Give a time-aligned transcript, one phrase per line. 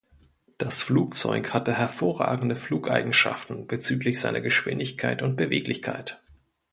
[0.57, 6.23] Das Flugzeug hatte hervorragende Flugeigenschaften bezüglich seiner Geschwindigkeit und Beweglichkeit.